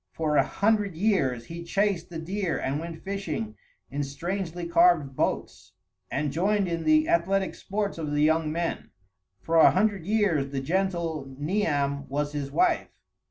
For 0.13 0.35
a 0.35 0.43
hundred 0.43 0.95
years 0.95 1.45
he 1.45 1.63
chased 1.63 2.09
the 2.09 2.17
deer 2.17 2.57
and 2.57 2.79
went 2.79 3.03
fishing 3.03 3.55
in 3.91 4.01
strangely 4.01 4.67
carved 4.67 5.15
boats 5.15 5.73
and 6.09 6.31
joined 6.31 6.67
in 6.67 6.85
the 6.85 7.07
athletic 7.07 7.53
sports 7.53 7.99
of 7.99 8.09
the 8.09 8.23
young 8.23 8.51
men; 8.51 8.89
for 9.41 9.57
a 9.57 9.69
hundred 9.69 10.07
years 10.07 10.51
the 10.51 10.59
gentle 10.59 11.31
Niam 11.37 12.09
was 12.09 12.31
his 12.33 12.49
wife. 12.49 12.89